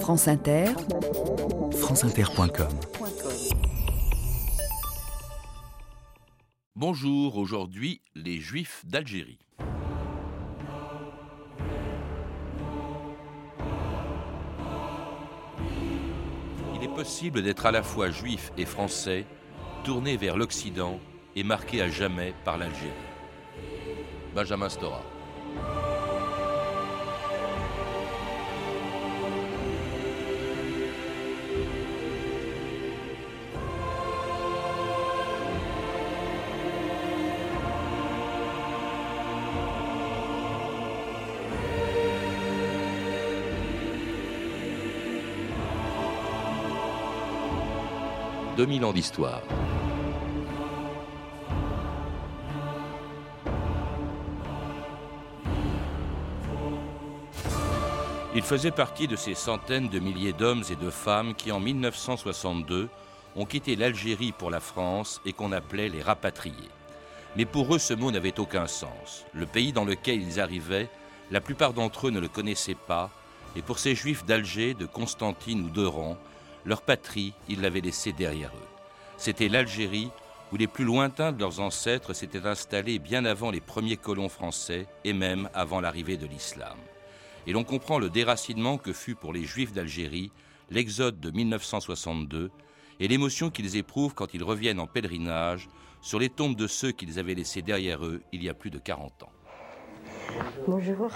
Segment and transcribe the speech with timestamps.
[0.00, 0.66] France Inter,
[1.72, 2.68] franceinter.com
[6.76, 9.38] Bonjour, aujourd'hui les Juifs d'Algérie.
[16.74, 19.26] Il est possible d'être à la fois juif et français,
[19.84, 21.00] tourné vers l'Occident
[21.34, 22.92] et marqué à jamais par l'Algérie.
[24.34, 25.02] Benjamin Stora.
[48.56, 49.42] 2000 ans d'histoire.
[58.34, 62.88] Il faisait partie de ces centaines de milliers d'hommes et de femmes qui, en 1962,
[63.34, 66.70] ont quitté l'Algérie pour la France et qu'on appelait les rapatriés.
[67.36, 69.26] Mais pour eux, ce mot n'avait aucun sens.
[69.34, 70.88] Le pays dans lequel ils arrivaient,
[71.30, 73.10] la plupart d'entre eux ne le connaissaient pas,
[73.54, 76.16] et pour ces juifs d'Alger, de Constantine ou d'Oran,
[76.66, 78.68] leur patrie, ils l'avaient laissée derrière eux.
[79.16, 80.10] C'était l'Algérie,
[80.52, 84.86] où les plus lointains de leurs ancêtres s'étaient installés bien avant les premiers colons français
[85.04, 86.76] et même avant l'arrivée de l'islam.
[87.46, 90.32] Et l'on comprend le déracinement que fut pour les Juifs d'Algérie
[90.70, 92.50] l'exode de 1962
[92.98, 95.68] et l'émotion qu'ils éprouvent quand ils reviennent en pèlerinage
[96.00, 98.78] sur les tombes de ceux qu'ils avaient laissés derrière eux il y a plus de
[98.78, 99.32] 40 ans.
[100.66, 101.10] Bonjour.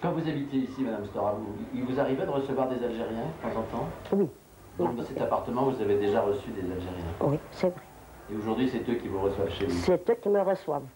[0.00, 1.38] Quand vous habitez ici, Madame Stora,
[1.72, 3.88] il vous arrivait de recevoir des Algériens de temps en temps?
[4.12, 4.26] Oui.
[4.78, 7.12] Donc dans cet appartement, vous avez déjà reçu des Algériens.
[7.20, 7.82] Oui, c'est vrai.
[8.30, 9.78] Et aujourd'hui, c'est eux qui vous reçoivent chez vous.
[9.78, 10.86] C'est eux qui me reçoivent.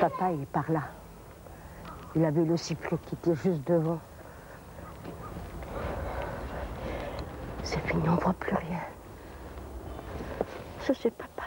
[0.00, 0.82] Papa il est par là.
[2.16, 4.00] Il avait le sifflet qui était juste devant.
[7.62, 8.80] C'est fini, on ne voit plus rien.
[10.80, 11.44] Ça, c'est papa.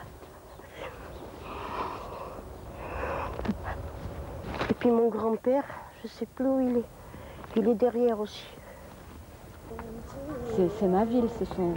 [4.70, 5.64] Et puis mon grand-père,
[6.00, 7.00] je ne sais plus où il est.
[7.56, 8.45] Il est derrière aussi.
[10.79, 11.73] C'est ma ville, ce sont...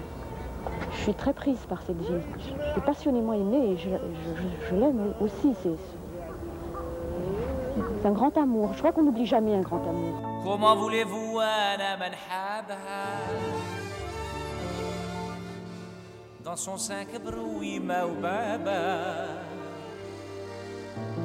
[0.92, 2.22] Je suis très prise par cette ville.
[2.38, 3.88] Je suis passionnément aimée et je,
[4.68, 5.54] je l'aime aussi.
[8.00, 8.70] C'est un grand amour.
[8.74, 10.14] Je crois qu'on n'oublie jamais un grand amour.
[10.44, 11.40] Comment voulez-vous
[16.44, 17.04] Dans son sein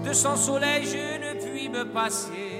[0.03, 2.58] De son soleil je ne puis me passer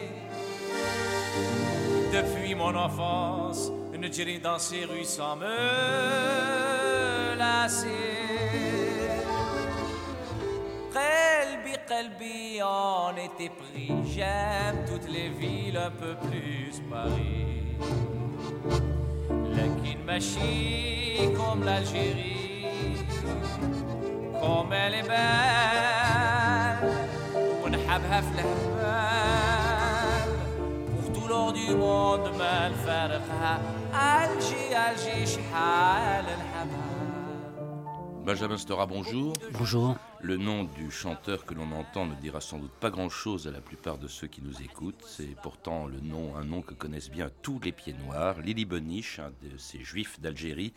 [2.12, 3.71] depuis mon enfance,
[4.05, 5.56] ne dirai dans ces rues sans me
[7.38, 7.88] lasser.
[10.93, 17.77] Qalbi, qalbi en était pris, j'aime toutes les villes un peu plus Paris.
[19.56, 22.66] Lakin machine comme l'Algérie,
[24.41, 26.25] comme elle est belle,
[27.65, 28.28] ونحبها في
[31.54, 32.30] du monde
[38.26, 39.34] Benjamin Stora, bonjour.
[39.54, 39.98] Bonjour.
[40.22, 43.62] Le nom du chanteur que l'on entend ne dira sans doute pas grand-chose à la
[43.62, 45.04] plupart de ceux qui nous écoutent.
[45.08, 48.40] C'est pourtant le nom, un nom que connaissent bien tous les pieds noirs.
[48.42, 50.74] Lily Boniche, un de ces juifs d'Algérie,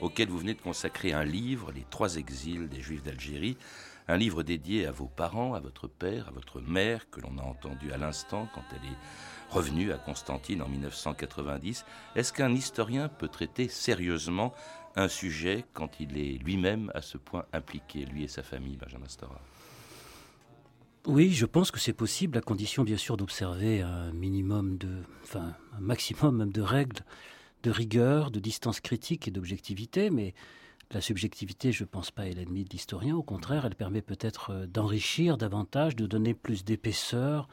[0.00, 3.58] auquel vous venez de consacrer un livre, Les trois exils des juifs d'Algérie.
[4.08, 7.42] Un livre dédié à vos parents, à votre père, à votre mère, que l'on a
[7.42, 8.96] entendu à l'instant quand elle est
[9.54, 11.84] revenu à Constantine en 1990.
[12.16, 14.52] Est-ce qu'un historien peut traiter sérieusement
[14.96, 19.08] un sujet quand il est lui-même à ce point impliqué, lui et sa famille, Benjamin
[19.08, 19.40] Stora?
[21.06, 25.54] Oui, je pense que c'est possible, à condition bien sûr d'observer un minimum de, enfin,
[25.76, 27.00] un maximum de règles,
[27.62, 30.34] de rigueur, de distance critique et d'objectivité, mais
[30.90, 33.14] la subjectivité, je ne pense pas, est l'ennemi de l'historien.
[33.16, 37.48] Au contraire, elle permet peut-être d'enrichir davantage, de donner plus d'épaisseur,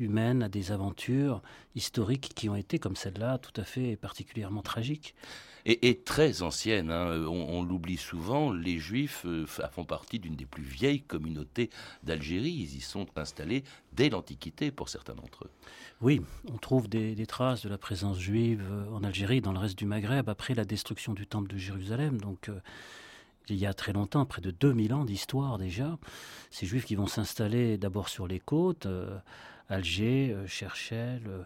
[0.00, 1.42] humaine, à des aventures
[1.74, 5.14] historiques qui ont été, comme celle-là, tout à fait particulièrement tragiques.
[5.70, 7.26] Et, très anciennes, hein.
[7.28, 11.68] on, l'oublie souvent, les Juifs euh, font partie d'une des plus vieilles communautés
[12.04, 12.52] d'Algérie.
[12.52, 15.50] Ils y sont installés dès l'Antiquité pour certains d'entre eux.
[16.00, 19.76] Oui, on trouve des, traces de la présence juive euh, en Algérie, dans le reste
[19.76, 22.18] du Maghreb, après la destruction du temple de Jérusalem.
[22.18, 22.60] Donc, euh,
[23.50, 25.98] il y a très longtemps, près de 2000 ans d'histoire déjà,
[26.50, 28.86] ces juifs qui vont s'installer d'abord sur les côtes,
[29.68, 31.42] Alger, euh, Cherchel, euh,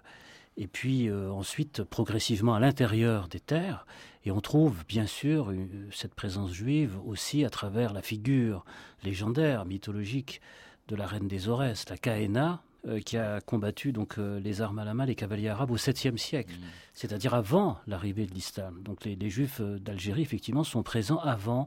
[0.57, 3.87] et puis euh, ensuite progressivement à l'intérieur des terres.
[4.25, 5.53] Et on trouve bien sûr
[5.91, 8.65] cette présence juive aussi à travers la figure
[9.03, 10.41] légendaire, mythologique
[10.89, 12.63] de la reine des Aurès, la Kaena,
[13.05, 16.55] qui a combattu donc les armes à la main, les cavaliers arabes au 7e siècle,
[16.55, 16.65] Mm.
[16.95, 18.81] c'est-à-dire avant l'arrivée de l'islam.
[18.85, 21.67] Donc les, les juifs d'Algérie, effectivement, sont présents avant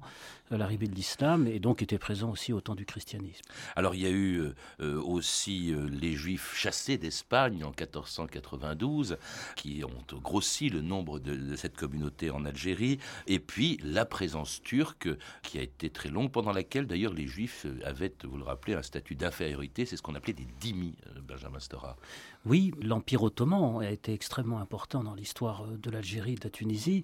[0.51, 3.43] euh, l'arrivée de l'islam et donc étaient présents aussi au temps du christianisme.
[3.75, 9.17] Alors il y a eu euh, euh, aussi euh, les Juifs chassés d'Espagne en 1492,
[9.55, 15.09] qui ont grossi le nombre de, cette communauté en Algérie, et puis la présence turque,
[15.43, 18.81] qui a été très longue, pendant laquelle d'ailleurs les Juifs avaient, vous le rappelez, un
[18.81, 21.97] statut d'infériorité, c'est ce qu'on appelait des dhimmis, euh, Benjamin Stora.
[22.45, 27.01] Oui, l'Empire ottoman a été extrêmement important dans l'histoire euh, de l'Algérie de la Tunisie.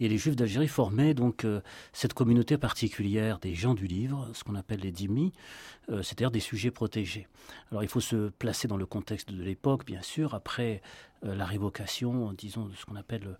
[0.00, 1.62] Et les Juifs d'Algérie formaient donc euh,
[1.94, 5.32] cette communauté particulière des gens du livre, ce qu'on appelle les dhimmis,
[5.88, 7.26] euh, c'est-à-dire des sujets protégés.
[7.70, 10.82] Alors il faut se placer dans le contexte de l'époque, bien sûr, après
[11.24, 13.38] la révocation, disons, de ce qu'on appelle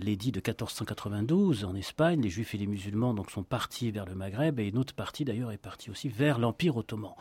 [0.00, 2.22] l'édit de 1492 en Espagne.
[2.22, 5.26] Les Juifs et les musulmans donc, sont partis vers le Maghreb et une autre partie
[5.26, 7.12] d'ailleurs est partie aussi vers l'Empire ottoman.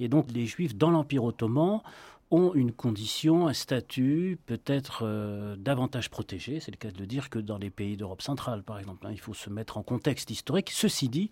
[0.00, 1.82] Et donc les Juifs dans l'Empire ottoman
[2.30, 7.30] ont une condition, un statut peut-être euh, davantage protégé, c'est le cas de le dire,
[7.30, 9.06] que dans les pays d'Europe centrale, par exemple.
[9.06, 9.10] hein.
[9.12, 10.70] Il faut se mettre en contexte historique.
[10.70, 11.30] Ceci dit,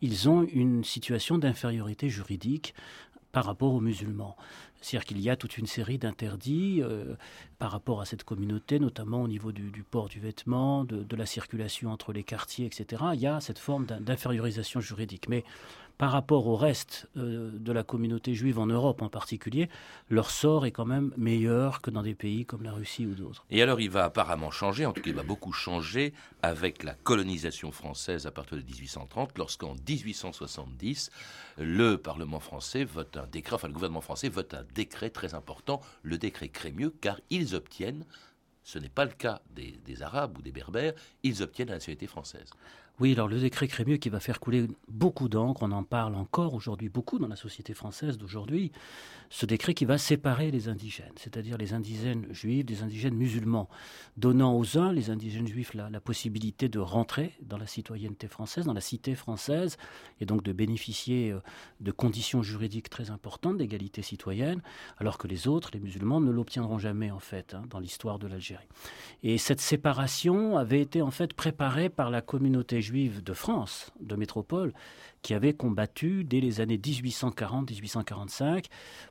[0.00, 2.74] ils ont une situation d'infériorité juridique
[3.32, 4.36] par rapport aux musulmans.
[4.80, 7.14] C'est-à-dire qu'il y a toute une série d'interdits euh,
[7.58, 11.26] par rapport à cette communauté, notamment au niveau du, port du vêtement, de, de la
[11.26, 13.04] circulation entre les quartiers, etc.
[13.12, 15.28] Il y a cette forme d'in- d'infériorisation juridique.
[15.28, 15.44] Mais
[16.00, 19.68] par rapport au reste euh, de la communauté juive en Europe en particulier,
[20.08, 23.44] leur sort est quand même meilleur que dans des pays comme la Russie ou d'autres.
[23.50, 26.94] Et alors il va apparemment changer, en tout cas il va beaucoup changer avec la
[26.94, 31.10] colonisation française à partir de 1830, lorsqu'en 1870,
[31.58, 35.82] le Parlement français vote un décret, enfin le gouvernement français vote un décret très important,
[36.02, 38.06] le décret Crémieux, car ils obtiennent,
[38.64, 42.06] ce n'est pas le cas des, des Arabes ou des Berbères, ils obtiennent la nationalité
[42.06, 42.48] française.
[42.98, 46.54] Oui, alors le décret Crémieux qui va faire couler beaucoup d'encre, on en parle encore
[46.54, 48.72] aujourd'hui beaucoup dans la société française d'aujourd'hui,
[49.30, 53.68] ce décret qui va séparer les indigènes, c'est-à-dire les indigènes juifs des indigènes musulmans,
[54.16, 58.66] donnant aux uns, les indigènes juifs, la, la possibilité de rentrer dans la citoyenneté française,
[58.66, 59.78] dans la cité française,
[60.20, 61.40] et donc de bénéficier euh,
[61.80, 64.60] de conditions juridiques très importantes d'égalité citoyenne,
[64.98, 68.26] alors que les autres, les musulmans, ne l'obtiendront jamais en fait hein, dans l'histoire de
[68.26, 68.68] l'Algérie.
[69.22, 71.32] Et cette séparation avait été en fait
[72.20, 74.72] communauté de France, de métropole,
[75.22, 78.66] qui avait combattu dès les années 1840-1845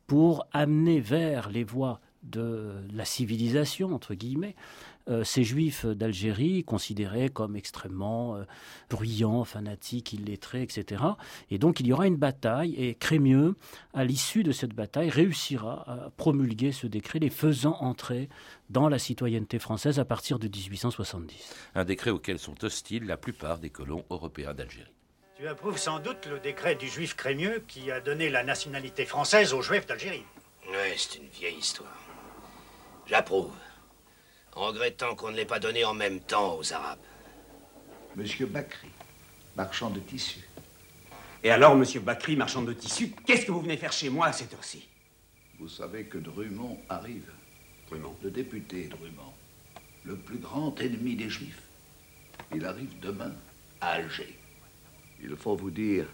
[0.07, 4.55] pour amener vers les voies de la civilisation, entre guillemets,
[5.09, 8.43] euh, ces juifs d'Algérie considérés comme extrêmement euh,
[8.89, 11.03] bruyants, fanatiques, illettrés, etc.
[11.49, 13.55] Et donc il y aura une bataille et Crémieux,
[13.93, 18.29] à l'issue de cette bataille, réussira à promulguer ce décret, les faisant entrer
[18.69, 21.55] dans la citoyenneté française à partir de 1870.
[21.75, 24.93] Un décret auquel sont hostiles la plupart des colons européens d'Algérie.
[25.37, 29.53] Tu approuves sans doute le décret du juif Crémieux qui a donné la nationalité française
[29.53, 30.25] aux juifs d'Algérie.
[30.67, 31.97] Oui, c'est une vieille histoire.
[33.07, 33.53] J'approuve.
[34.55, 36.99] En regrettant qu'on ne l'ait pas donné en même temps aux Arabes.
[38.15, 38.89] Monsieur Bacry,
[39.55, 40.47] marchand de tissus.
[41.43, 44.33] Et alors, monsieur Bacry, marchand de tissus, qu'est-ce que vous venez faire chez moi à
[44.33, 44.87] cette heure-ci?
[45.59, 47.31] Vous savez que Drummond arrive.
[47.89, 49.33] Drummond Le député Drummond,
[50.03, 51.61] le plus grand ennemi des Juifs.
[52.53, 53.33] Il arrive demain
[53.81, 54.37] à Alger.
[55.21, 56.05] Il faut vous dire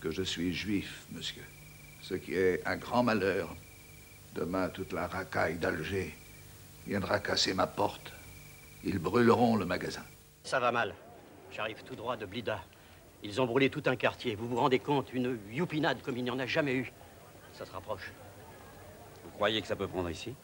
[0.00, 1.44] que je suis juif, monsieur.
[2.00, 3.54] Ce qui est un grand malheur.
[4.34, 6.14] Demain, toute la racaille d'Alger
[6.88, 8.12] viendra casser ma porte.
[8.82, 10.02] Ils brûleront le magasin.
[10.42, 10.94] Ça va mal.
[11.52, 12.60] J'arrive tout droit de Blida.
[13.22, 14.34] Ils ont brûlé tout un quartier.
[14.34, 16.92] Vous vous rendez compte Une youpinade comme il n'y en a jamais eu.
[17.52, 18.10] Ça se rapproche.
[19.24, 20.34] Vous croyez que ça peut prendre ici?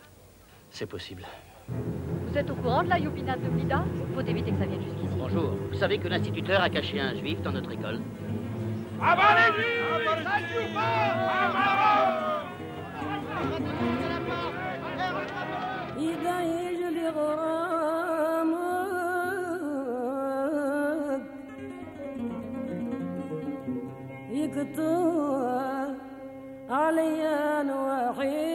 [0.71, 1.25] C'est possible.
[1.69, 3.85] Vous êtes au courant de la youpinade de Blida?
[4.15, 5.15] Faut éviter que ça vienne jusqu'ici.
[5.17, 5.57] Bonjour.
[5.71, 8.01] Vous savez que l'instituteur a caché un juif dans notre école
[17.11, 18.65] غرامك
[24.31, 25.95] يقطع
[26.71, 27.23] علي
[27.71, 28.54] وحيد.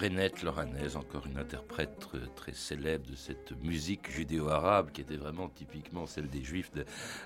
[0.00, 5.50] Renette Loranaise, encore une interprète très, très célèbre de cette musique judéo-arabe qui était vraiment
[5.50, 6.70] typiquement celle des Juifs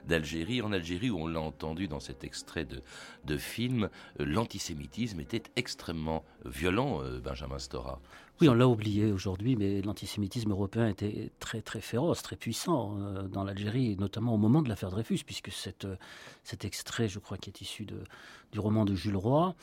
[0.09, 0.61] d'Algérie.
[0.61, 2.83] En Algérie, où on l'a entendu dans cet extrait de,
[3.27, 3.89] de film,
[4.19, 8.01] euh, l'antisémitisme était extrêmement violent, euh, Benjamin Stora.
[8.41, 13.23] Oui, on l'a oublié aujourd'hui, mais l'antisémitisme européen était très très féroce, très puissant euh,
[13.29, 15.97] dans l'Algérie, notamment au moment de l'affaire Dreyfus, puisque cette, euh,
[16.43, 18.03] cet extrait, je crois, qui est issu de,
[18.51, 19.55] du roman de Jules Roy,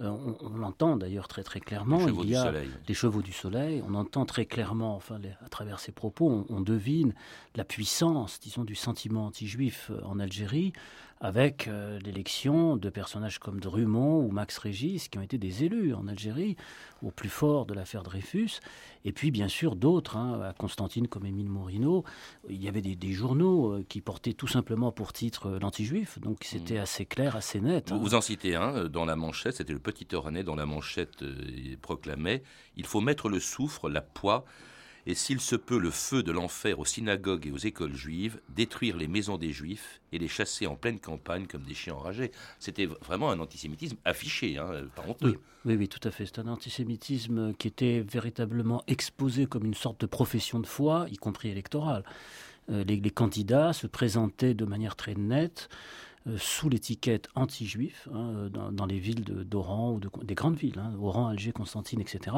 [0.00, 2.00] euh, on, on l'entend d'ailleurs très très clairement.
[2.00, 2.68] Les Chevaux Il du y a Soleil.
[2.86, 3.82] les chevaux du soleil.
[3.88, 7.14] On entend très clairement, enfin, les- à travers ses propos, on, on devine
[7.56, 10.74] la puissance, disons, du sentiment anti-juif en Algérie,
[11.20, 15.94] avec euh, l'élection de personnages comme Drummond ou Max Régis, qui ont été des élus
[15.94, 16.56] en Algérie,
[17.02, 18.60] au plus fort de l'affaire Dreyfus,
[19.04, 22.04] et puis bien sûr d'autres, hein, à Constantine comme Émile Morino.
[22.48, 26.38] Il y avait des, journaux euh, qui portaient tout simplement pour titre euh, l'anti-juif, donc
[26.42, 26.82] c'était mmh.
[26.82, 27.92] assez clair, assez net.
[27.92, 28.18] Vous, hein.
[28.18, 31.24] en citez un dans la manchette, c'était le Petit Oranais dans la manchette
[31.82, 32.42] proclamait
[32.76, 34.44] Il faut mettre le soufre, la poix,
[35.08, 38.94] et s'il se peut le feu de l'enfer aux synagogues et aux écoles juives, détruire
[38.98, 42.30] les maisons des juifs et les chasser en pleine campagne comme des chiens enragés.
[42.58, 45.40] C'était vraiment un antisémitisme affiché, hein, pas honteux.
[45.64, 46.26] Oui, oui, tout à fait.
[46.26, 51.16] C'est un antisémitisme qui était véritablement exposé comme une sorte de profession de foi, y
[51.16, 52.04] compris électorale.
[52.70, 55.76] Euh, les, candidats se présentaient de manière très nette euh,
[56.36, 61.28] sous l'étiquette anti-juif hein, euh, dans, les villes d'Oran ou des grandes villes, hein, Oran,
[61.28, 62.36] Alger, Constantine, etc.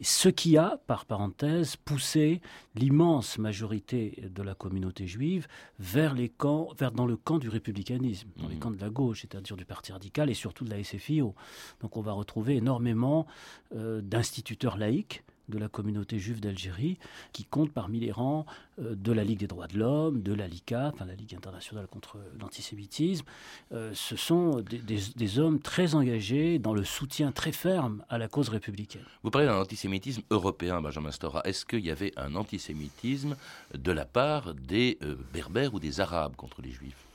[0.00, 2.40] Et ce qui a, par parenthèse, poussé
[2.74, 5.46] l'immense majorité de la communauté juive
[5.78, 8.58] vers les camps, vers dans le camp du républicanisme, dans les mmh.
[8.58, 11.34] camps de la gauche, c'est-à-dire du Parti radical et surtout de la SFIO.
[11.80, 13.26] Donc on va retrouver énormément
[13.74, 16.98] euh, d'instituteurs laïcs de la communauté juive d'Algérie,
[17.32, 18.46] qui compte parmi les rangs
[18.80, 21.86] euh, de la Ligue des droits de l'homme, de la LICA, enfin la Ligue internationale
[21.86, 23.24] contre l'antisémitisme.
[23.72, 28.48] Euh, ce sont des, hommes très engagés dans le soutien très ferme à la cause
[28.48, 29.04] républicaine.
[29.22, 31.42] Vous parlez d'un antisémitisme européen, Benjamin Stora.
[31.44, 33.36] Est-ce qu'il y avait un antisémitisme
[33.74, 37.05] de la part des euh, Berbères ou des Arabes contre les Juifs?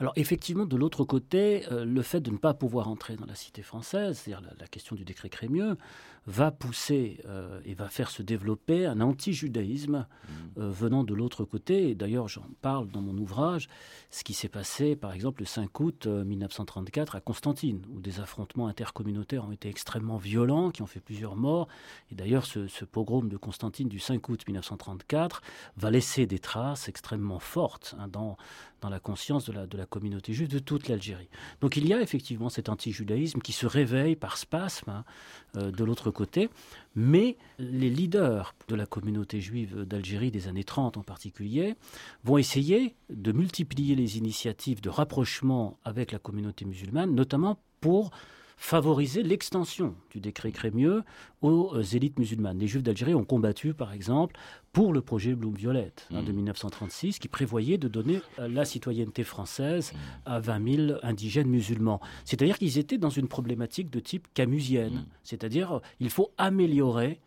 [0.00, 3.62] Alors effectivement, de l'autre côté, le fait de ne pas pouvoir entrer dans la cité
[3.62, 5.76] française, c'est-à-dire la, question du décret Crémieux,
[6.26, 10.60] va pousser euh, et va faire se développer un anti-judaïsme mmh.
[10.60, 11.90] euh, venant de l'autre côté.
[11.90, 13.68] Et d'ailleurs, j'en parle dans mon ouvrage,
[14.10, 18.20] ce qui s'est passé par exemple le 5 août 1934 euh, à Constantine, où des
[18.20, 21.68] affrontements intercommunautaires ont été extrêmement violents, qui ont fait plusieurs morts.
[22.10, 25.42] Et d'ailleurs, ce, pogrom de Constantine du 5 août 1934
[25.76, 28.36] va laisser des traces extrêmement fortes hein, dans,
[28.80, 31.28] dans la conscience de la, de la communauté juive de toute l'Algérie.
[31.60, 35.04] Donc il y a effectivement cet anti-judaïsme qui se réveille par spasme hein,
[35.54, 36.50] de l'autre côté,
[36.94, 41.74] mais les leaders de la communauté juive d'Algérie des années 30 en particulier
[42.24, 48.10] vont essayer de multiplier les initiatives de rapprochement avec la communauté musulmane, notamment pour
[48.56, 51.02] favoriser l'extension du décret Crémieux
[51.42, 52.58] aux euh, élites musulmanes.
[52.58, 54.36] Les Juifs d'Algérie ont combattu, par exemple,
[54.72, 57.18] pour le projet Bloom-Violette hein, de 1936, mmh.
[57.20, 59.98] qui prévoyait de donner euh, la citoyenneté française mmh.
[60.26, 62.00] à 20 000 indigènes musulmans.
[62.24, 65.06] C'est-à-dire qu'ils étaient dans une problématique de type camusienne, mmh.
[65.22, 67.20] c'est-à-dire il faut améliorer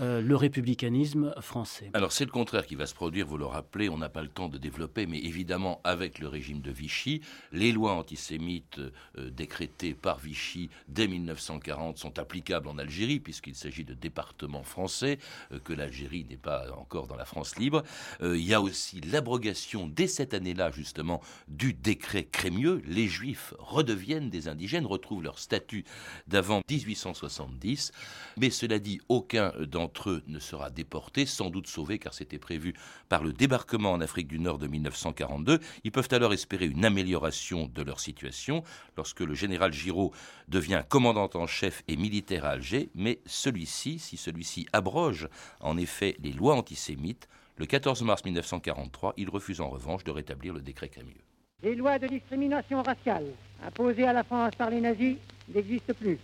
[0.00, 1.90] euh, le républicanisme français.
[1.94, 4.28] Alors c'est le contraire qui va se produire, vous le rappelez, on n'a pas le
[4.28, 7.20] temps de développer, mais évidemment avec le régime de Vichy,
[7.52, 13.84] les lois antisémites euh, décrétées par Vichy dès 1940 sont applicables en Algérie, puisqu'il s'agit
[13.84, 15.18] de départements français,
[15.52, 17.82] euh, que l'Algérie n'est pas encore dans la France libre.
[18.22, 22.82] il y a aussi l'abrogation dès cette année-là justement du décret Crémieux.
[22.86, 25.84] Les Juifs redeviennent des indigènes, retrouvent leur statut
[26.26, 27.92] d'avant 1870,
[28.36, 32.74] mais cela dit, aucun d'entre eux ne sera déporté, sans doute sauvé car c'était prévu
[33.08, 35.60] par le débarquement en Afrique du Nord de 1942.
[35.84, 38.62] Ils peuvent alors espérer une amélioration de leur situation
[38.96, 40.12] lorsque le général Giraud
[40.48, 45.28] devient commandant en chef et militaire à Alger, mais celui-ci, si celui-ci abroge
[45.60, 50.54] en effet les lois antisémites, le 14 mars 1943, il refuse en revanche de rétablir
[50.54, 51.20] le décret Crémieux.
[51.62, 53.26] Les lois de discrimination raciale
[53.62, 55.16] imposées à la France par les nazis
[55.54, 56.18] n'existent plus.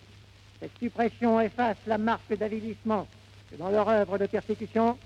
[0.60, 3.06] Cette suppression efface la marque d'avilissement
[3.58, 4.96] dans leur œuvre de persécution,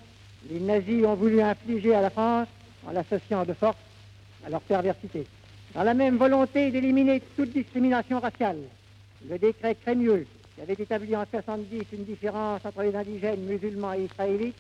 [0.51, 2.49] les nazis ont voulu infliger à la France
[2.87, 3.77] en l'associant de force
[4.47, 5.27] à leur perversité.
[5.75, 8.59] Dans la même volonté d'éliminer toute discrimination raciale,
[9.29, 14.05] le décret Crémieux, qui avait établi en 70 une différence entre les indigènes musulmans et
[14.05, 14.57] israélites,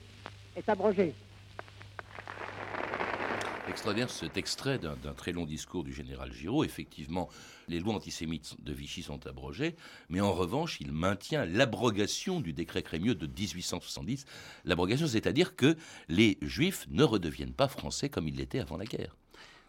[0.56, 1.14] est abrogé
[3.70, 6.64] extraordinaire cet extrait d'un très long discours du général Giraud.
[6.64, 7.28] Effectivement,
[7.68, 9.76] les lois antisémites de Vichy sont abrogées,
[10.08, 14.26] mais en revanche, il maintient l'abrogation du décret Crémieux de 1870.
[14.64, 15.76] L'abrogation, c'est-à-dire que
[16.08, 19.16] les Juifs ne redeviennent pas français comme ils l'étaient avant la guerre.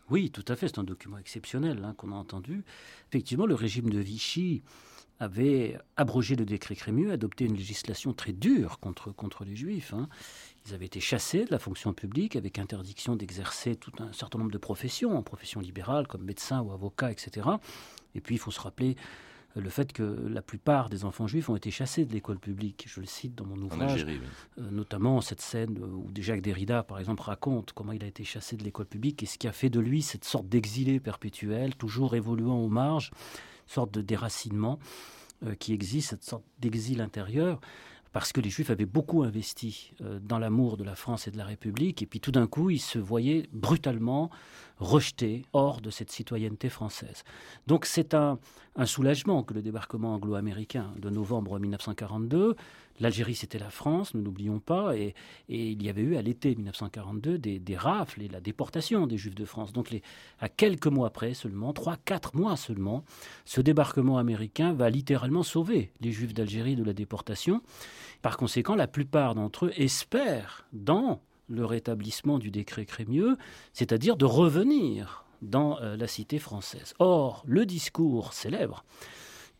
[0.09, 2.63] Oui, tout à fait, c'est un document exceptionnel hein, qu'on a entendu.
[3.09, 4.63] Effectivement, le régime de Vichy
[5.21, 9.93] avait abrogé le décret Crémieux, adopté une législation très dure contre, contre les Juifs.
[9.93, 10.09] Hein.
[10.67, 14.51] Ils avaient été chassés de la fonction publique avec interdiction d'exercer tout un certain nombre
[14.51, 17.47] de professions, en profession libérale comme médecin ou avocat, etc.
[18.15, 18.95] Et puis il faut se rappeler
[19.55, 22.85] le fait que la plupart des enfants juifs ont été chassés de l'école publique.
[22.87, 27.23] Je le cite dans mon ouvrage, euh, notamment cette scène où Jacques Derrida, par exemple,
[27.23, 29.79] raconte comment il a été chassé de l'école publique et ce qui a fait de
[29.79, 33.11] lui cette sorte d'exilé perpétuel, toujours évoluant aux marges,
[33.67, 34.79] sorte de déracinement
[35.45, 37.59] euh, qui existe, cette sorte d'exil intérieur
[38.11, 41.37] parce que les Juifs avaient beaucoup investi euh, dans l'amour de la France et de
[41.37, 44.29] la République, et puis tout d'un coup, ils se voyaient brutalement
[44.81, 47.23] rejetés hors de cette citoyenneté française.
[47.67, 48.39] Donc c'est un,
[48.75, 52.55] un soulagement que le débarquement anglo-américain de novembre 1942
[53.01, 55.15] L'Algérie, c'était la France, nous n'oublions pas, et,
[55.49, 59.43] il y avait eu à l'été 1942 des, rafles et la déportation des Juifs de
[59.43, 59.73] France.
[59.73, 59.89] Donc
[60.39, 63.03] à quelques mois après seulement, trois, quatre mois seulement,
[63.43, 67.63] ce débarquement américain va littéralement sauver les Juifs d'Algérie de la déportation.
[68.21, 71.21] Par conséquent, la plupart d'entre eux espèrent dans
[71.51, 73.37] le rétablissement du décret Crémieux,
[73.73, 76.93] c'est-à-dire de revenir dans euh, la cité française.
[76.99, 78.83] Or, le discours célèbre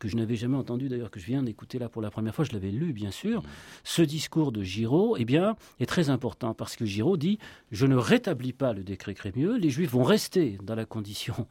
[0.01, 2.43] que je n'avais jamais entendu d'ailleurs, que je viens d'écouter là pour la première fois,
[2.43, 3.43] je l'avais lu bien sûr,
[3.83, 7.38] ce discours de Giraud eh bien, est très important parce que Giraud dit
[7.71, 11.48] Je ne rétablis pas le décret Crémieux, les Juifs vont rester dans la condition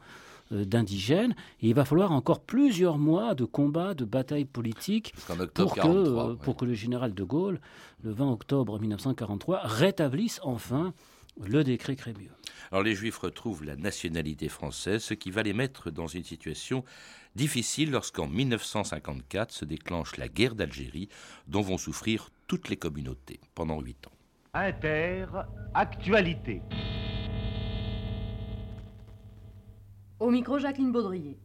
[0.51, 5.15] d'indigènes et il va falloir encore plusieurs mois de combats, de batailles politiques
[5.55, 7.61] pour, que, euh, pour que le général de Gaulle,
[8.03, 10.93] le 20 octobre 1943, rétablisse enfin
[11.41, 12.33] le décret Crémieux.
[12.71, 16.85] Alors les Juifs retrouvent la nationalité française, ce qui va les mettre dans une situation
[17.35, 21.09] difficile lorsqu'en 1954 se déclenche la guerre d'Algérie,
[21.47, 24.13] dont vont souffrir toutes les communautés pendant huit ans.
[24.55, 25.27] Inter,
[25.75, 26.61] actualité.
[30.21, 31.39] Au micro, Jacqueline Baudrier.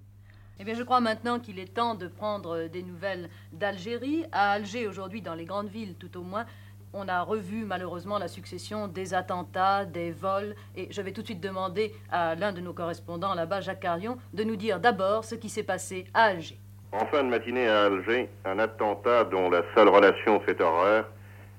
[0.60, 4.26] Eh bien, je crois maintenant qu'il est temps de prendre des nouvelles d'Algérie.
[4.34, 6.46] À Alger, aujourd'hui, dans les grandes villes tout au moins,
[6.92, 11.28] on a revu malheureusement la succession des attentats, des vols, et je vais tout de
[11.28, 15.36] suite demander à l'un de nos correspondants là-bas, Jacques Carion, de nous dire d'abord ce
[15.36, 16.60] qui s'est passé à Alger.
[16.92, 21.10] En fin de matinée à Alger, un attentat dont la seule relation fait horreur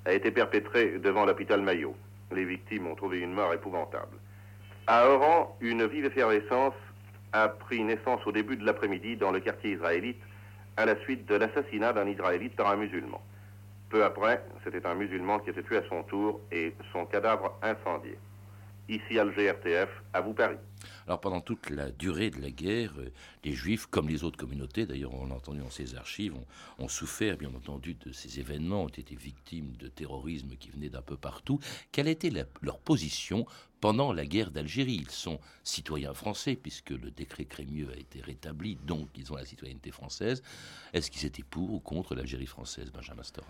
[0.05, 1.97] a été perpétré devant l'hôpital Maillot.
[2.31, 4.19] Les victimes ont trouvé une mort épouvantable.
[4.87, 6.75] À Oran, une vive effervescence
[7.43, 10.21] a pris naissance au début de l'après-midi dans le quartier israélite
[10.77, 13.23] à la suite de l'assassinat d'un israélite par un musulman.
[13.89, 18.19] Peu après, c'était un musulman qui était tué à son tour et son cadavre incendié.
[18.89, 20.59] Ici Alger RTF, à vous Paris.
[21.07, 23.11] Alors pendant toute la durée de la guerre, euh,
[23.45, 26.35] les Juifs, comme les autres communautés, d'ailleurs on l'a entendu dans ces archives,
[26.79, 31.03] ont, souffert bien entendu de ces événements, ont été victimes de terrorisme qui venait d'un
[31.03, 31.59] peu partout.
[31.91, 32.31] Quelle était
[32.63, 33.45] leur position
[33.87, 38.77] pendant la guerre d'Algérie Ils sont citoyens français puisque le décret Crémieux a été rétabli,
[38.85, 40.43] donc ils ont la citoyenneté française.
[40.93, 43.47] Est-ce qu'ils étaient pour ou contre l'Algérie française, Benjamin Stora?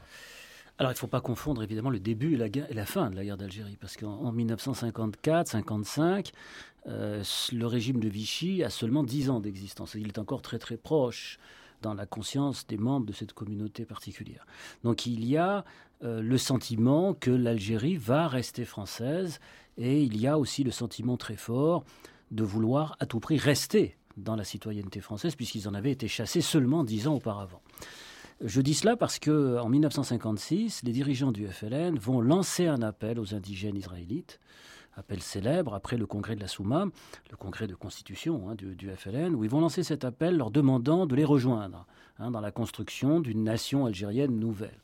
[0.76, 3.38] Alors il ne faut pas confondre évidemment le début et la, fin de la guerre
[3.38, 6.32] d'Algérie, parce qu'en 1954-55,
[6.86, 7.22] euh,
[7.52, 9.94] le régime de Vichy a seulement 10 ans d'existence.
[9.94, 11.38] Il est encore très très proche
[11.80, 14.46] dans la conscience des membres de cette communauté particulière.
[14.84, 15.64] Donc il y a
[16.04, 19.40] euh, le sentiment que l'Algérie va rester française,
[19.78, 21.84] et il y a aussi le sentiment très fort
[22.30, 26.40] de vouloir à tout prix rester dans la citoyenneté française, puisqu'ils en avaient été chassés
[26.40, 27.60] seulement 10 ans auparavant.
[28.42, 33.18] Je dis cela parce que en 1956, les dirigeants du FLN vont lancer un appel
[33.18, 34.40] aux indigènes israélites,
[34.94, 36.86] appel célèbre après le congrès de la Souma,
[37.30, 41.06] le congrès de constitution hein, du, FLN, où ils vont lancer cet appel leur demandant
[41.06, 41.86] de les rejoindre
[42.18, 44.80] hein, dans la construction d'une nation algérienne nouvelle.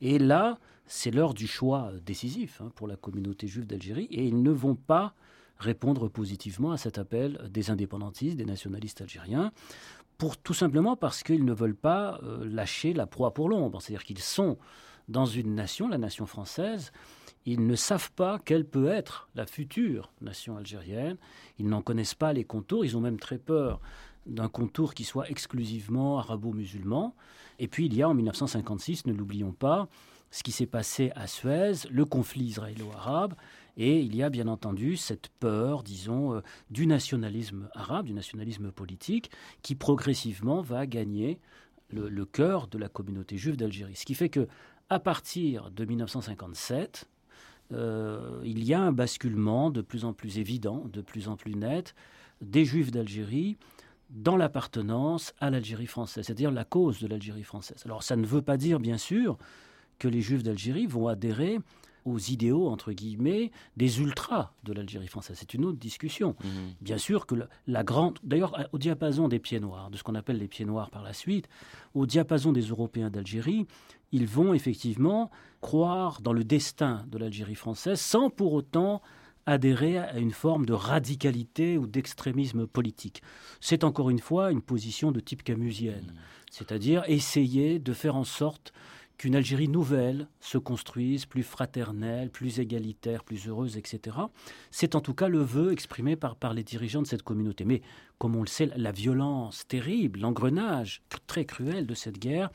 [0.00, 4.42] Et là, c'est l'heure du choix décisif hein, pour la communauté juive d'Algérie, et ils
[4.42, 5.14] ne vont pas
[5.58, 9.52] répondre positivement à cet appel des indépendantistes, des nationalistes algériens
[10.18, 13.80] pour, tout simplement parce qu'ils ne veulent pas euh, lâcher la proie pour l'ombre.
[13.80, 14.58] C'est-à-dire qu'ils sont
[15.08, 16.92] dans une nation, la nation française,
[17.46, 21.16] ils ne savent pas quelle peut être la future nation algérienne,
[21.58, 23.80] ils n'en connaissent pas les contours, ils ont même très peur
[24.26, 27.14] d'un contour qui soit exclusivement arabo-musulman.
[27.58, 29.88] Et puis il y a en 1956, ne l'oublions pas,
[30.30, 33.34] ce qui s'est passé à Suez, le conflit israélo-arabe,
[33.78, 38.72] et il y a bien entendu cette peur, disons, euh, du nationalisme arabe, du nationalisme
[38.72, 39.30] politique,
[39.62, 41.38] qui progressivement va gagner
[41.90, 43.96] le, cœur de la communauté juive d'Algérie.
[43.96, 44.48] Ce qui fait que,
[44.90, 47.08] à partir de 1957,
[47.72, 51.54] euh, il y a un basculement de plus en plus évident, de plus en plus
[51.54, 51.94] net,
[52.40, 53.56] des juifs d'Algérie
[54.10, 57.82] dans l'appartenance à l'Algérie française, c'est-à-dire la cause de l'Algérie française.
[57.84, 59.38] Alors ça ne veut pas dire, bien sûr,
[59.98, 61.58] que les juifs d'Algérie vont adhérer
[62.08, 65.36] aux idéaux, entre guillemets, des ultras de l'Algérie française.
[65.38, 66.34] C'est une autre discussion.
[66.42, 66.50] Mhm.
[66.80, 67.34] Bien sûr que
[67.66, 68.18] la grande...
[68.22, 71.12] D'ailleurs, au diapason des pieds noirs, de ce qu'on appelle les pieds noirs par la
[71.12, 71.48] suite,
[71.94, 73.66] au diapason des Européens d'Algérie,
[74.12, 75.30] ils vont effectivement
[75.60, 79.02] croire dans le destin de l'Algérie française sans pour autant
[79.46, 83.22] adhérer à une forme de radicalité ou d'extrémisme politique.
[83.60, 86.14] C'est encore une fois une position de type camusienne, mhm.
[86.50, 88.72] c'est-à-dire essayer de faire en sorte
[89.18, 94.16] qu'une Algérie nouvelle se construise, plus fraternelle, plus égalitaire, plus heureuse, etc.
[94.70, 97.64] C'est en tout cas le vœu exprimé par, par les dirigeants de cette communauté.
[97.64, 97.82] Mais
[98.18, 102.50] comme on le sait, la violence terrible, l'engrenage très cruel de cette guerre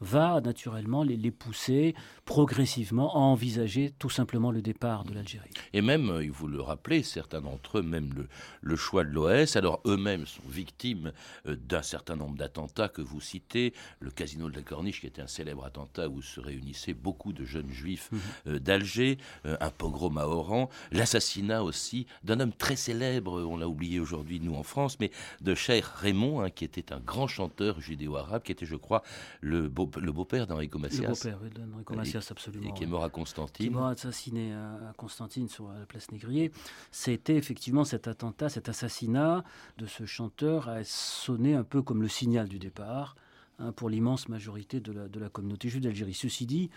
[0.00, 5.50] va naturellement les, les pousser progressivement à envisager tout simplement le départ de l'Algérie.
[5.72, 8.28] Et même, euh, vous le rappelez, certains d'entre eux, même le,
[8.60, 11.12] le choix de l'OS, alors eux-mêmes sont victimes
[11.46, 15.22] euh, d'un certain nombre d'attentats que vous citez, le casino de la Corniche qui était
[15.22, 18.20] un célèbre attentat où se réunissaient beaucoup de jeunes juifs Mhm.
[18.48, 24.00] euh, d'Alger, un pogrom à Oran, l'assassinat aussi d'un homme très célèbre, on l'a oublié
[24.00, 28.42] aujourd'hui nous en France, mais de Cheikh Raymond, hein, qui était un grand chanteur judéo-arabe,
[28.42, 29.02] qui était je crois
[29.40, 31.02] le, beau, le beau-père d'Enrico Macias.
[31.02, 32.68] Le beau-père oui, d'Enrico Macias, absolument.
[32.68, 33.72] Et qui est mort à qui Constantine.
[33.72, 36.52] m'a assassiné à à Constantine sur la place Négrier,
[36.90, 39.44] c'était effectivement cet attentat, cet assassinat
[39.78, 43.16] de ce chanteur a sonné un peu comme le signal du départ
[43.58, 46.14] hein, pour l'immense majorité de la, de la communauté juive d'Algérie.
[46.14, 46.70] Ceci dit,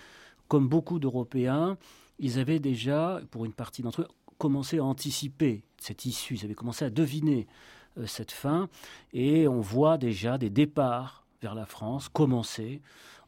[0.47, 1.77] comme beaucoup d'Européens,
[2.19, 6.55] ils avaient déjà, pour une partie d'entre eux, commencé à anticiper cette issue, ils avaient
[6.55, 7.47] commencé à deviner
[7.97, 8.69] euh, cette fin,
[9.13, 12.82] et on voit déjà des départs vers la France commencer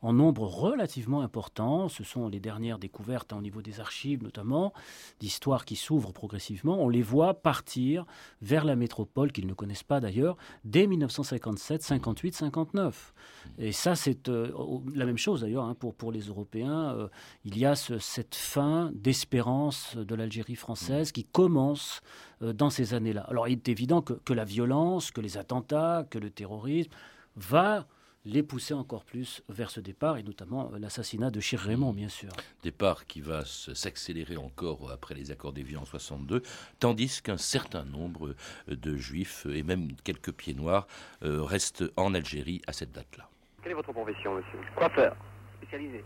[0.04, 1.88] en nombre relativement important.
[1.88, 4.74] Ce sont les dernières découvertes hein, au niveau des archives, notamment,
[5.20, 6.82] d'histoires qui s'ouvrent progressivement.
[6.82, 8.06] On les voit partir
[8.42, 13.14] vers la métropole, qu'ils ne connaissent pas d'ailleurs, dès 1957, 58, 59.
[13.60, 14.52] Et ça, c'est euh,
[14.96, 16.96] la même chose d'ailleurs hein, pour, pour les Européens.
[16.96, 17.08] Euh,
[17.46, 22.02] il y a ce- cette fin d'espérance de l'Algérie française qui commence
[22.42, 23.22] euh, dans ces années-là.
[23.30, 26.90] Alors, il est évident que, que la violence, que les attentats, que le terrorisme
[27.36, 27.86] va
[28.26, 32.10] les pousser encore plus vers ce départ, et notamment euh, l'assassinat de Chir Raymond, bien
[32.10, 32.30] sûr.
[32.64, 36.44] départ qui va s'accélérer encore après les accords d'Évian en 62,
[36.80, 38.36] tandis qu'un certain nombre
[38.70, 40.88] euh, de juifs et même quelques pieds noirs
[41.24, 43.28] euh, restent en Algérie à cette date-là.
[43.64, 44.60] Quelle est votre profession, monsieur?
[44.76, 45.16] Coiffeur,
[45.58, 46.04] Spécialisé.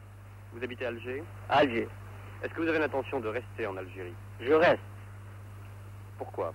[0.53, 1.23] Vous habitez à Alger?
[1.49, 1.87] À Alger.
[2.43, 4.13] Est-ce que vous avez l'intention de rester en Algérie?
[4.39, 4.79] Je reste
[6.17, 6.53] Pourquoi?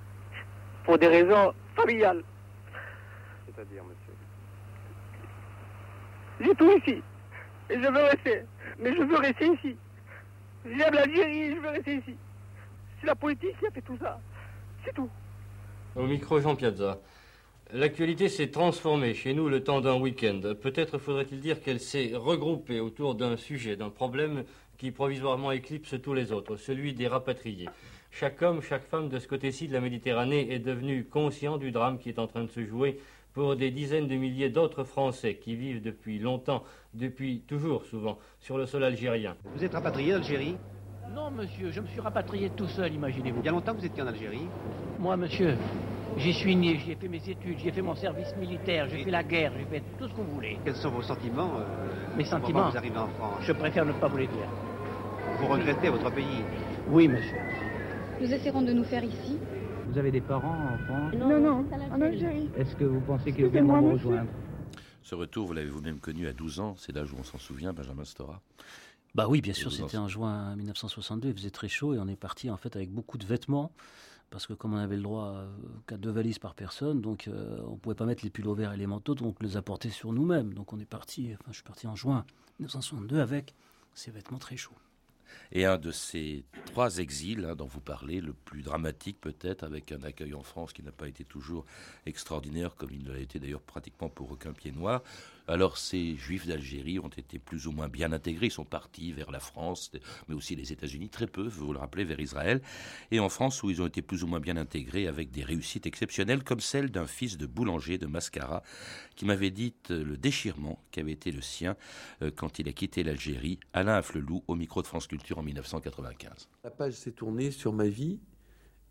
[0.85, 2.23] Pour des raisons familiales.
[3.47, 4.00] C'est-à-dire, monsieur?
[6.41, 7.03] J'ai tout ici.
[7.69, 8.43] Et je veux rester.
[8.79, 9.77] Mais je veux rester ici.
[10.65, 12.15] J'aime l'Algérie, je veux rester ici.
[13.01, 14.21] C'est la politique qui a fait tout ça.
[14.85, 15.09] C'est tout.
[15.97, 16.99] Au micro Jean Piazza.
[17.73, 20.41] L'actualité s'est transformée chez nous le temps d'un week-end.
[20.61, 24.45] Peut-être faudrait-il dire qu'elle s'est regroupée autour d'un sujet, d'un problème
[24.77, 27.69] qui provisoirement éclipse tous les autres, celui des rapatriés.
[28.11, 31.99] Chaque homme, chaque femme de ce côté-ci de la Méditerranée est devenu conscient du drame
[31.99, 32.99] qui est en train de se jouer
[33.33, 36.63] pour des dizaines de milliers d'autres Français qui vivent depuis longtemps,
[36.95, 39.37] depuis toujours souvent, sur le sol algérien.
[39.55, 40.57] Vous êtes rapatrié d'Algérie
[41.15, 43.41] Non, monsieur, je me suis rapatrié tout seul, imaginez-vous.
[43.41, 44.47] Il y a longtemps que vous étiez en Algérie
[44.99, 45.57] Moi, monsieur,
[46.17, 49.05] j'y suis né, j'y ai fait mes études, j'y ai fait mon service militaire, j'ai
[49.05, 50.59] fait la guerre, j'ai fait tout ce que vous voulez.
[50.65, 53.39] Quels sont vos sentiments euh, Mes au moment où sentiments Vous arrivez en France.
[53.43, 54.49] Je préfère ne pas vous les dire.
[55.39, 56.45] Vous regrettez votre pays
[56.89, 57.39] Oui, monsieur.
[58.21, 59.39] Nous essaierons de nous faire ici.
[59.91, 62.49] Vous avez des parents en France Non, non, en Algérie.
[62.57, 64.31] Est-ce que vous pensez qu'ils viendront vous rejoindre
[65.03, 67.73] Ce retour, vous l'avez vous-même connu à 12 ans, c'est l'âge où on s'en souvient,
[67.73, 68.41] Benjamin Stora.
[69.17, 72.15] Bah oui, bien sûr, c'était en juin 1962, il faisait très chaud et on est
[72.15, 73.73] parti en fait avec beaucoup de vêtements
[74.31, 75.49] parce que comme on avait le droit euh,
[75.89, 78.87] qu'à deux valises par personne, donc euh, on pouvait pas mettre les pullovers et les
[78.87, 80.55] manteaux, donc on les a portés sur nous-mêmes.
[80.55, 82.25] Donc on est parti, enfin je suis parti en juin
[82.61, 83.57] 1962 avec
[83.95, 84.77] ces vêtements très chauds.
[85.53, 89.93] Et un de ces trois exils hein, dont vous parlez, le plus dramatique peut-être, avec
[89.93, 91.67] un accueil en France qui n'a pas été toujours
[92.07, 95.03] extraordinaire, comme il ne l'a été d'ailleurs pratiquement pour aucun pied noir.
[95.51, 99.33] Alors ces juifs d'Algérie ont été plus ou moins bien intégrés, ils sont partis vers
[99.33, 99.91] la France,
[100.29, 102.63] mais aussi les États-Unis, très peu, vous le rappelez, vers Israël.
[103.11, 105.87] Et en France, où ils ont été plus ou moins bien intégrés avec des réussites
[105.87, 108.63] exceptionnelles, comme celle d'un fils de boulanger de Mascara,
[109.17, 111.77] qui m'avait dit euh, le déchirement qui avait été le sien
[112.23, 116.49] euh, quand il a quitté l'Algérie, Alain Afflelou, au micro de France Culture en 1995.
[116.63, 118.21] La page s'est tournée sur ma vie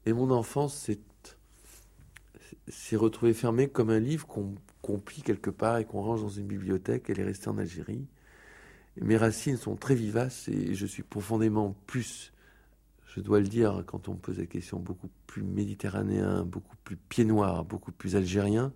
[0.05, 0.99] et mon enfance s'est
[2.67, 6.47] s'est retrouvée fermée comme un livre qu'on plie quelque part et qu'on range dans une
[6.47, 7.09] bibliothèque.
[7.09, 8.05] Elle est restée en Algérie.
[9.01, 12.33] Mes racines sont très vivaces et je suis profondément plus,
[13.15, 16.97] je dois le dire, quand on me pose la question, beaucoup plus méditerranéen, beaucoup plus
[16.97, 18.73] pied noir, beaucoup plus algérien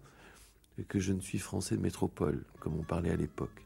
[0.88, 3.66] que je ne suis français de métropole, comme on parlait à l'époque.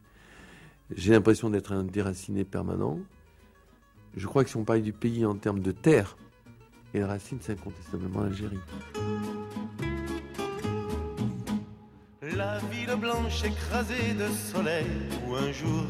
[0.96, 3.00] J'ai l'impression d'être un déraciné permanent.
[4.16, 6.18] Je crois que si on parlait du pays en termes de terre,
[6.94, 8.60] et la racine, c'est incontestablement l'Algérie.
[12.72, 14.86] Ville blanche écrasée de soleil
[15.26, 15.86] où un jour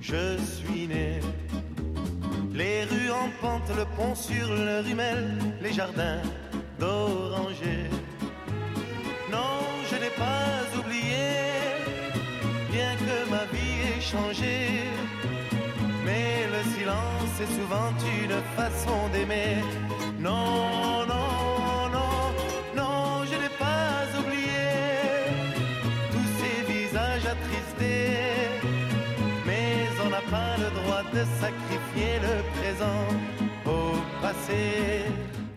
[0.00, 1.20] je suis né.
[2.54, 6.22] Les rues en pente, le pont sur le rumel, les jardins
[6.78, 7.90] d'orangers.
[9.30, 11.28] Non, je n'ai pas oublié,
[12.70, 14.84] bien que ma vie ait changé.
[16.06, 19.62] Mais le silence est souvent une façon d'aimer.
[20.18, 21.25] Non, non,
[31.16, 33.08] de sacrifier le présent
[33.64, 35.06] au passé.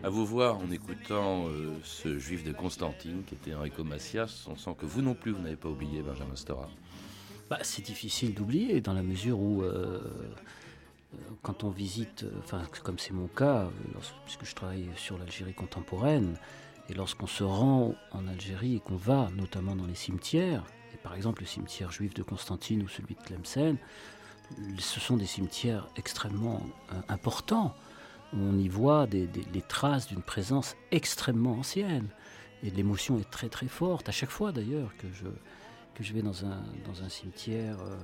[0.02, 4.56] À vous voir en écoutant euh, ce juif de Constantine qui était Enrico Macias, on
[4.56, 6.70] sent que vous non plus, vous n'avez pas oublié Benjamin Stora.
[7.50, 12.98] Bah, c'est difficile d'oublier dans la mesure où, euh, euh, quand on visite, enfin, comme
[12.98, 16.38] c'est mon cas, lorsque- puisque je travaille sur l'Algérie contemporaine,
[16.90, 21.16] et lorsqu'on se rend en Algérie et qu'on va notamment dans les cimetières, et par
[21.16, 23.76] exemple le cimetière juif de Constantine ou celui de Tlemcen,
[24.80, 27.76] ce sont des cimetières extrêmement euh, importants.
[28.34, 32.08] On y voit des, les traces d'une présence extrêmement ancienne.
[32.64, 35.28] Et l'émotion est très très forte, à chaque fois d'ailleurs que je,
[35.96, 37.98] que je vais dans un, dans un cimetière euh,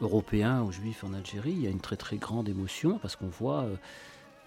[0.00, 3.28] européen ou juif en Algérie, il y a une très très grande émotion parce qu'on
[3.28, 3.76] voit euh,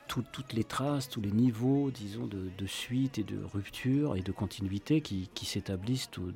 [0.08, 4.32] tout- toutes les traces, tous les niveaux, disons, de, suite et de rupture et de
[4.32, 6.34] continuité qui, s'établissent tout,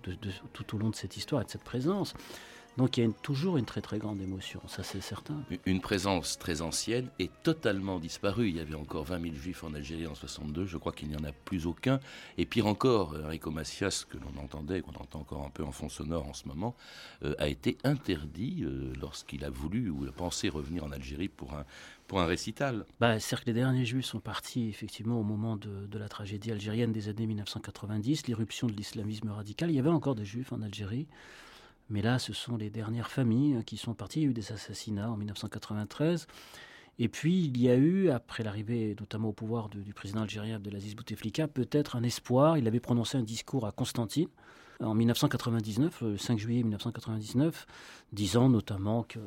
[0.53, 2.13] tout au long de cette histoire et de cette présence.
[2.77, 5.35] Donc il y a une- toujours une très très grande émotion, ça c'est certain.
[5.65, 8.47] Une présence très ancienne est totalement disparue.
[8.49, 11.15] Il y avait encore 20 000 juifs en Algérie en 62, je crois qu'il n'y
[11.17, 11.99] en a plus aucun.
[12.37, 15.89] Et pire encore, Enrico Macias, que l'on entendait, qu'on entend encore un peu en fond
[15.89, 16.75] sonore en ce moment,
[17.23, 21.53] euh, a été interdit euh, lorsqu'il a voulu ou a pensé revenir en Algérie pour
[21.53, 21.65] un,
[22.07, 22.85] pour un récital.
[23.01, 26.51] Bah, C'est-à-dire que les derniers juifs sont partis effectivement au moment de, de la tragédie
[26.51, 29.69] algérienne des années 1990, l'irruption de l'islamisme radical.
[29.69, 31.05] Il y avait encore des juifs en Algérie,
[31.91, 34.21] mais là ce sont les dernières familles euh, qui sont parties.
[34.21, 36.27] Il y a eu des assassinats en 1993.
[36.99, 40.95] Et puis il y a eu, après l'arrivée notamment au pouvoir du président algérien Abdelaziz
[40.95, 42.57] Bouteflika, peut-être un espoir.
[42.57, 44.27] Il avait prononcé un discours à Constantine
[44.81, 47.65] en 1999, le 5 juillet 1999,
[48.13, 49.19] disant notamment que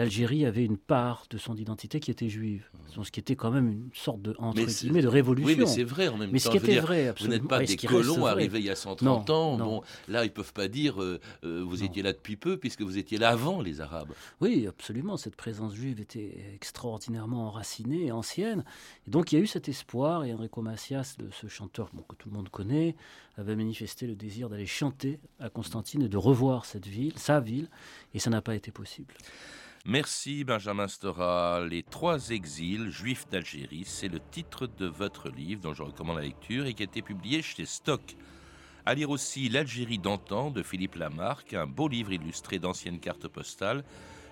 [0.00, 3.50] l'Algérie avait une part de son identité qui était juive, Donc, ce qui était quand
[3.50, 5.46] même une sorte de entre guillemets de révolution.
[5.48, 6.46] Oui, mais c'est vrai en même Mais temps.
[6.46, 7.34] ce qui était dire, vrai, Vous absolument.
[7.36, 9.56] n'êtes pas des colons arrivés il y a 130 Non, ans.
[9.58, 9.64] non.
[9.66, 12.96] Bon, là, ils peuvent pas dire euh, euh, vous étiez là depuis peu puisque vous
[12.98, 14.12] étiez là avant les Arabes.
[14.40, 15.16] Oui, absolument.
[15.18, 18.64] Cette présence juive était extraordinairement enracinée et ancienne.
[19.06, 20.24] Et donc il y a eu cet espoir.
[20.24, 22.96] Et Enrico Macias, ce chanteur bon, que tout le monde connaît,
[23.36, 27.68] avait manifesté le désir d'aller chanter à Constantine et de revoir cette ville, sa ville.
[28.14, 29.14] Et ça n'a pas été possible.
[29.86, 31.64] Merci Benjamin Stora.
[31.66, 36.24] Les trois exils juifs d'Algérie, c'est le titre de votre livre dont je recommande la
[36.24, 38.14] lecture et qui a été publié chez Stock.
[38.84, 43.82] À lire aussi L'Algérie d'antan de Philippe Lamarck, un beau livre illustré d'anciennes cartes postales,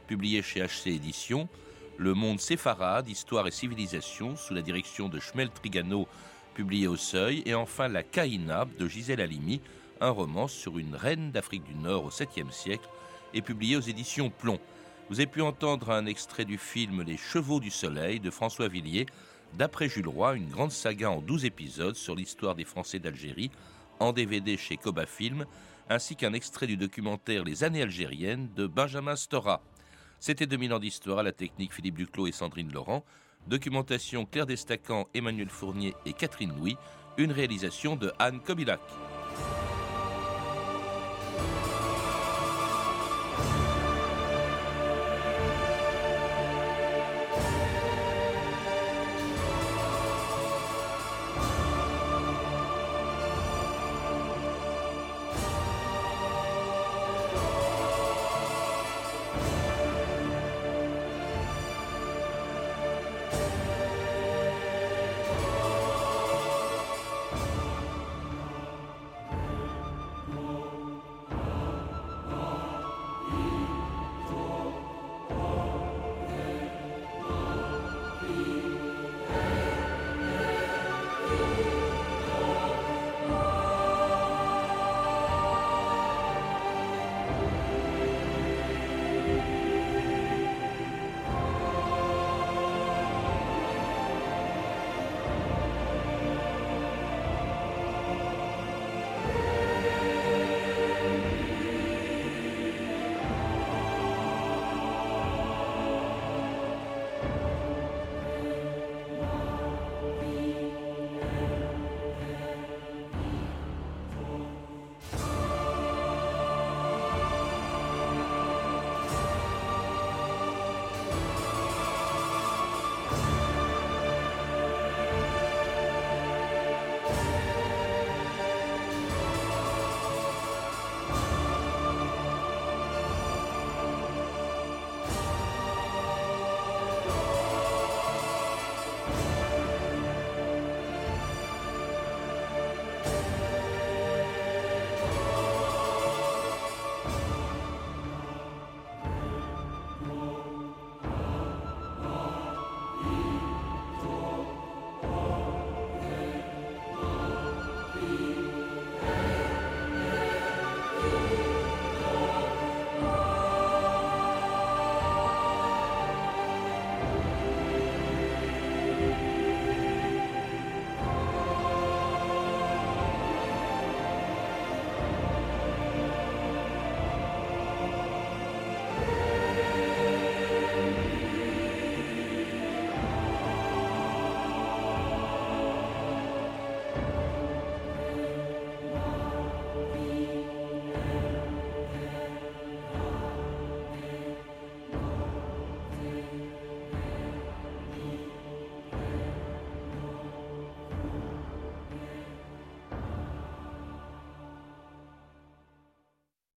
[0.06, 1.48] publié chez HC Éditions.
[1.96, 6.08] Le monde séfarade, histoire et civilisation, sous la direction de Schmel Trigano,
[6.52, 7.42] publié au Seuil.
[7.46, 9.62] Et enfin La Caïna de Gisèle Halimi,
[10.02, 12.88] un roman sur une reine d'Afrique du Nord au 7e siècle,
[13.32, 14.60] et publié aux éditions Plomb.
[15.08, 19.06] Vous avez pu entendre un extrait du film Les Chevaux du Soleil de François Villiers,
[19.54, 23.50] d'après Jules Roy, une grande saga en 12 épisodes sur l'histoire des Français d'Algérie,
[24.00, 25.46] en DVD chez Coba Film,
[25.88, 29.62] ainsi qu'un extrait du documentaire Les années algériennes de Benjamin Stora.
[30.20, 33.02] C'était 2000 ans d'histoire à la technique Philippe Duclos et Sandrine Laurent,
[33.46, 36.76] documentation Claire Destacan, Emmanuel Fournier et Catherine Louis,
[37.16, 38.80] une réalisation de Anne Kobilac.